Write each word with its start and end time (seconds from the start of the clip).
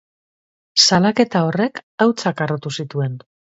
Salaketa 0.85 1.43
horrek 1.49 1.79
hautsak 2.07 2.45
harrotu 2.47 2.77
zituen. 2.81 3.25